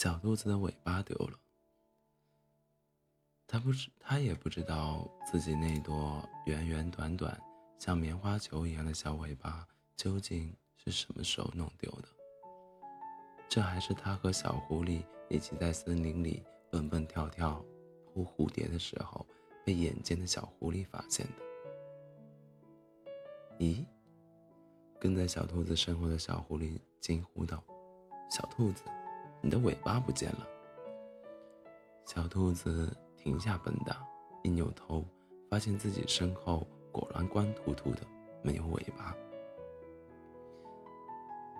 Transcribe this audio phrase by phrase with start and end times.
[0.00, 1.38] 小兔子的尾巴丢了。
[3.46, 7.38] 它不知，它也不知道自己那朵圆圆短短、
[7.78, 12.08] 像棉花球一样的小尾巴究竟是什么时候弄丢的。
[13.46, 17.62] 这还是它和小狐狸一起在森林里蹦蹦跳跳、
[18.06, 19.26] 扑蝴蝶的时候，
[19.66, 21.32] 被眼尖的小狐狸发现的。
[23.58, 23.84] 咦？
[24.98, 27.62] 跟在小兔子身后的小狐狸惊呼道
[28.32, 28.82] ：“小兔子，
[29.40, 30.46] 你的尾巴不见了！”
[32.06, 32.96] 小兔子。
[33.22, 33.94] 停下蹦跶，
[34.42, 35.04] 一扭头，
[35.50, 38.00] 发现自己身后果然光秃秃的，
[38.42, 39.14] 没有尾巴。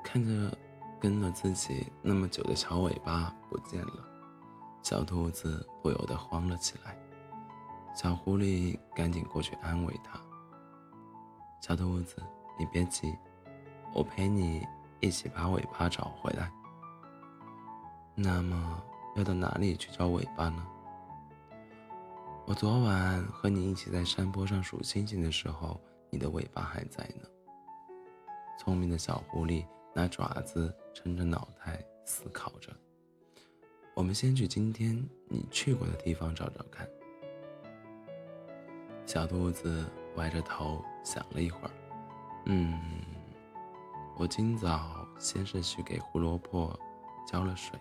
[0.02, 0.56] 看着
[0.98, 4.08] 跟了自己那么久的小尾巴不见了，
[4.82, 6.96] 小兔子不由得慌了起来。
[7.94, 10.18] 小狐狸赶紧过去安慰它
[11.60, 12.22] ：“小兔子，
[12.58, 13.14] 你别急，
[13.92, 14.66] 我陪你
[15.00, 16.50] 一起把尾巴找回来。”
[18.23, 18.82] 那么
[19.16, 20.66] 要到哪里去找尾巴呢？
[22.45, 27.27] 我昨晚和你一起在山坡上数星星的时候，你的尾巴还在呢。
[28.59, 32.71] 聪明的小狐狸拿爪子撑着脑袋思考着。
[33.95, 36.87] 我们先去今天你去过的地方找找看。
[39.07, 41.71] 小兔子歪着头想了一会儿，
[42.45, 42.79] 嗯，
[44.18, 46.79] 我今早先是去给胡萝卜
[47.27, 47.80] 浇了水，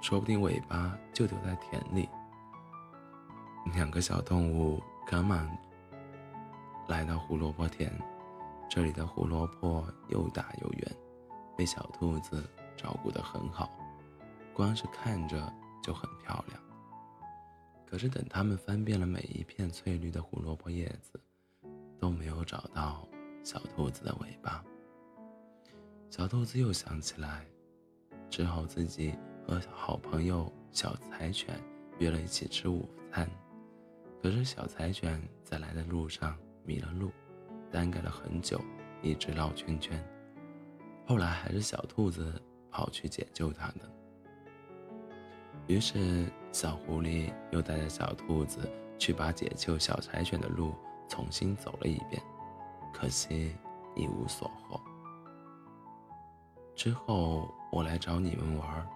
[0.00, 2.08] 说不定尾巴就丢在田里。
[3.74, 5.48] 两个小动物赶忙
[6.88, 7.92] 来到胡萝卜田，
[8.70, 10.96] 这里的胡萝卜又大又圆，
[11.56, 12.42] 被小兔子
[12.76, 13.70] 照顾得很好，
[14.54, 16.60] 光是看着就很漂亮。
[17.84, 21.20] 可是等他们翻遍了每一片翠绿的胡萝卜叶子，
[21.98, 23.06] 都没有找到
[23.42, 24.64] 小兔子的尾巴。
[26.10, 27.44] 小兔子又想起来，
[28.30, 29.14] 只好自己
[29.48, 31.58] 和好朋友小柴犬
[31.98, 33.26] 约了一起吃午餐。
[34.22, 36.36] 可是小柴犬在来的路上
[36.66, 37.10] 迷了路，
[37.70, 38.60] 耽搁了很久，
[39.00, 39.98] 一直绕圈圈。
[41.06, 42.30] 后来还是小兔子
[42.70, 43.90] 跑去解救它的。
[45.66, 50.74] 于是小狐狸又带着小兔子去把解救小柴犬的路
[51.08, 52.22] 重新走了一遍，
[52.92, 53.56] 可惜
[53.96, 54.78] 一无所获。
[56.74, 58.86] 之后我来找你们玩，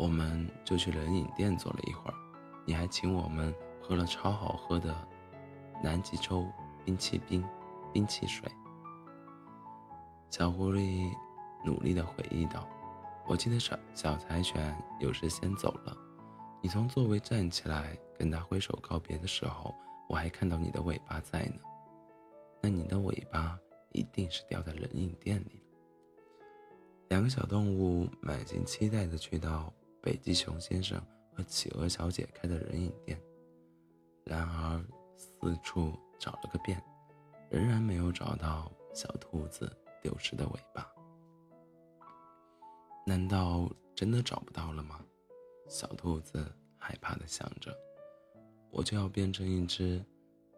[0.00, 2.14] 我们就去冷饮店坐了一会儿，
[2.64, 3.54] 你还请我们。
[3.82, 4.94] 喝了超好喝的
[5.82, 6.46] 南极洲
[6.84, 7.44] 冰淇淋、
[7.92, 8.48] 冰汽水。
[10.30, 11.12] 小狐狸
[11.64, 12.68] 努力地回忆道
[13.26, 15.96] ：“我记得小小柴犬有时先走了，
[16.62, 19.74] 你从座位站起来跟他挥手告别的时候，
[20.08, 21.56] 我还看到你的尾巴在呢。
[22.62, 23.58] 那你的尾巴
[23.90, 25.78] 一定是掉在冷饮店里了。”
[27.10, 29.72] 两个小动物满心期待地去到
[30.02, 31.00] 北极熊先生
[31.32, 33.20] 和企鹅小姐开的冷饮店。
[34.24, 34.84] 然而，
[35.16, 36.82] 四处找了个遍，
[37.50, 39.70] 仍然没有找到小兔子
[40.02, 40.86] 丢失的尾巴。
[43.06, 45.04] 难道真的找不到了吗？
[45.68, 46.44] 小兔子
[46.76, 47.76] 害怕的想着
[48.70, 50.04] ：“我就要变成一只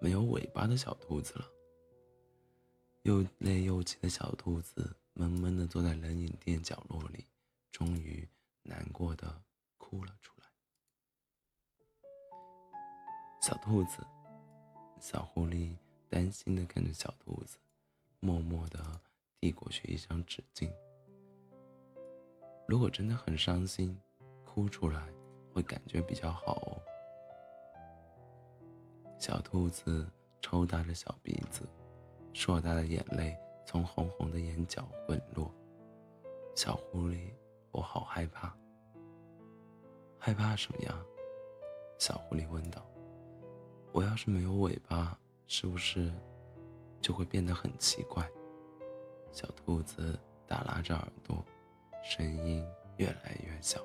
[0.00, 1.44] 没有尾巴的小兔子了。”
[3.02, 7.26] 又累又气的小兔子闷闷的坐在冷饮店角落里，
[7.70, 8.28] 终于
[8.62, 9.42] 难过的
[9.78, 10.46] 哭了出来。
[13.40, 14.06] 小兔子，
[15.00, 15.76] 小狐狸
[16.08, 17.58] 担心的看着小兔子，
[18.20, 19.00] 默默的
[19.40, 20.70] 递过去一张纸巾。
[22.68, 24.00] 如果真的很伤心，
[24.44, 25.12] 哭出来
[25.52, 26.80] 会感觉比较好哦。
[29.18, 30.08] 小兔子
[30.40, 31.68] 抽打着小鼻子，
[32.32, 33.36] 硕大的眼泪
[33.66, 35.52] 从红红的眼角滚落。
[36.54, 37.31] 小狐狸，
[38.14, 38.54] 害怕。
[40.18, 41.02] 害怕什么呀？
[41.98, 42.86] 小狐狸问道。
[43.90, 46.12] 我要是没有尾巴，是不是
[47.00, 48.30] 就会变得很奇怪？
[49.32, 51.42] 小兔子耷拉着耳朵，
[52.04, 52.62] 声音
[52.98, 53.80] 越来越小。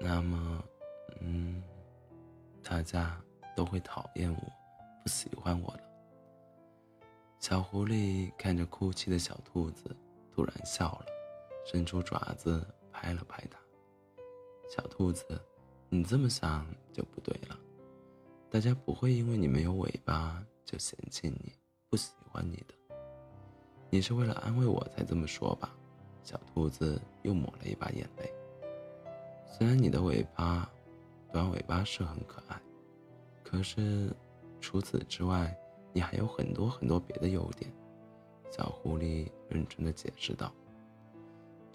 [0.00, 0.64] 那么，
[1.20, 1.62] 嗯，
[2.64, 3.22] 大家
[3.54, 4.40] 都会讨厌我，
[5.02, 5.80] 不喜欢我了。
[7.40, 9.94] 小狐狸看着哭泣的小兔子，
[10.34, 11.06] 突然笑了，
[11.66, 12.66] 伸出爪子
[13.06, 13.56] 拍了拍它。
[14.68, 15.24] 小兔子，
[15.88, 17.56] 你这么想就不对了。
[18.50, 21.52] 大家不会因为你没有尾巴就嫌弃你、
[21.88, 22.74] 不喜欢你的。
[23.90, 25.72] 你是为了安慰我才这么说吧？
[26.24, 28.28] 小兔子又抹了一把眼泪。
[29.46, 30.68] 虽然你的尾巴，
[31.32, 32.60] 短尾巴是很可爱，
[33.44, 34.12] 可是
[34.60, 35.56] 除此之外，
[35.92, 37.72] 你还有很多很多别的优点。
[38.50, 40.52] 小狐狸认真的解释道：“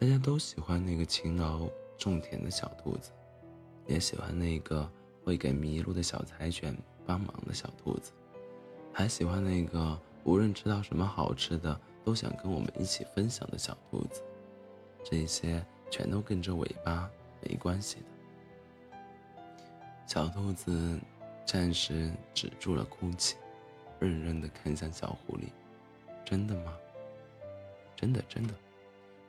[0.01, 3.11] 大家都喜欢那个勤劳、种田的小兔子，
[3.85, 4.91] 也喜欢那个
[5.23, 6.75] 会给迷路的小柴犬
[7.05, 8.11] 帮忙的小兔子，
[8.91, 14.23] 还喜欢那个无论吃到什么好吃的都想跟我们一起分享的小兔子。
[15.03, 17.07] 这些全都跟这尾巴
[17.39, 18.97] 没关系的。
[20.07, 20.99] 小兔子
[21.45, 23.35] 暂时止住了哭泣，
[23.99, 25.43] 认真的看向小狐狸
[26.25, 26.75] ：“真的吗？
[27.95, 28.53] 真的真的，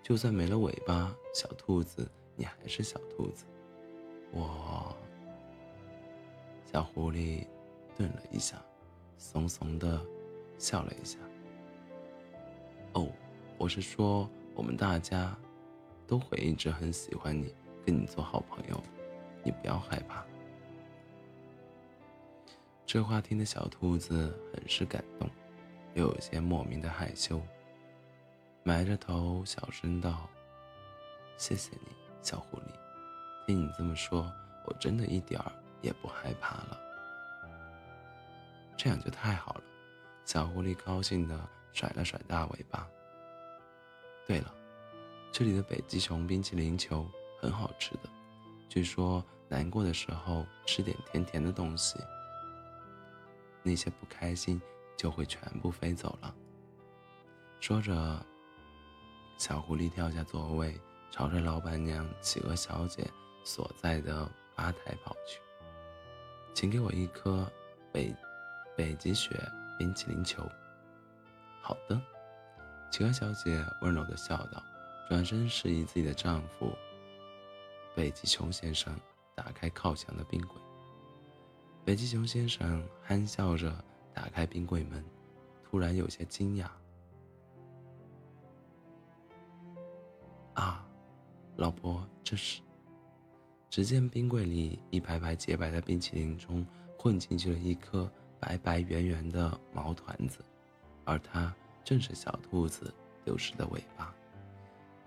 [0.03, 3.45] 就算没了尾巴，小兔子你还是小兔子。”
[4.33, 4.97] 我，
[6.73, 7.47] 小狐狸
[7.97, 8.61] 顿了一下，
[9.17, 10.01] 怂怂的
[10.59, 11.19] 笑了一下。
[12.95, 13.09] 哦，
[13.59, 15.37] 我是说我们大家。
[16.05, 17.55] 都会一直很喜欢你，
[17.87, 18.83] 跟你做好朋友，
[19.43, 20.23] 你不要害怕。
[22.85, 25.27] 这话听的小兔子很是感动，
[25.95, 27.41] 又有些莫名的害羞，
[28.63, 30.29] 埋着头小声道
[31.37, 32.73] ：“谢谢你，小狐狸。
[33.47, 34.33] 听你这么说，
[34.65, 36.81] 我真的一点儿也不害怕了。
[38.77, 39.63] 这样就太好了。”
[40.25, 42.87] 小狐狸高兴的甩了甩大尾巴。
[44.27, 44.55] 对了。
[45.35, 47.07] 这里的北极熊冰淇淋球
[47.41, 48.01] 很好吃的，
[48.69, 51.99] 据说难过的时候吃点甜甜的东西，
[53.63, 54.61] 那些不开心
[54.95, 56.35] 就会全部飞走了。
[57.61, 58.27] 说着，
[59.43, 60.81] 小狐狸跳下座位，
[61.11, 63.11] 朝着老板娘企鹅小姐
[63.43, 64.25] 所在的
[64.55, 65.41] 吧台跑去。
[66.55, 67.45] 请给我一颗
[67.91, 68.15] 北
[68.77, 69.31] 北极雪
[69.77, 70.49] 冰淇淋球。
[71.61, 72.01] 好的，
[72.93, 74.63] 企鹅小姐温柔地笑道。
[75.09, 76.73] 转身示意自己的丈夫
[77.97, 78.97] 北极熊先生
[79.35, 80.57] 打开靠墙的冰柜。
[81.85, 83.75] 北极熊先生憨笑着
[84.15, 85.05] 打开冰柜门，
[85.65, 86.67] 突然有些惊讶
[90.55, 90.87] ：“啊，
[91.57, 92.61] 老婆，这是？”
[93.71, 96.67] 只见冰柜里一排排洁白的冰淇淋中
[96.99, 100.45] 混进去了一颗白白圆圆的毛团子，
[101.05, 102.93] 而它正是小兔子
[103.25, 104.15] 丢失的尾巴。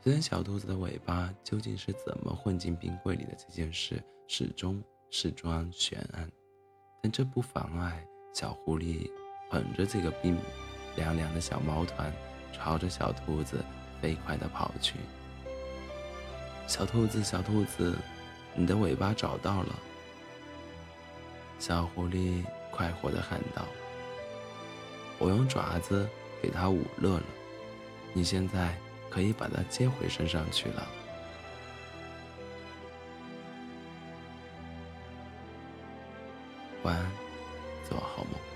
[0.01, 6.27] 虽然小兔子的尾巴究竟是怎么混进冰柜里的这件事始终是桩悬案，
[7.03, 8.03] 但这不妨碍
[8.33, 9.09] 小狐狸
[9.51, 10.37] 捧着这个冰
[10.95, 12.11] 凉凉的小毛团，
[12.51, 13.63] 朝着小兔子
[14.01, 14.95] 飞快地跑去。
[16.67, 17.95] 小兔子，小兔子，
[18.53, 19.75] 你的尾巴找到了！
[21.59, 23.65] 小狐狸快活地喊道
[25.19, 26.07] ：“我用爪子
[26.41, 27.23] 给它捂热了，
[28.13, 28.75] 你现在。”
[29.07, 30.85] 可以把它接回身上去了。
[36.83, 37.11] 晚安，
[37.87, 38.54] 做好梦。